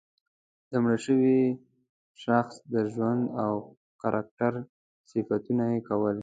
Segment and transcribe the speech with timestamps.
[0.69, 1.39] د مړه شوي
[2.23, 3.53] شخص د ژوند او
[4.01, 4.53] کرکټر
[5.09, 6.17] صفتونه یې کول.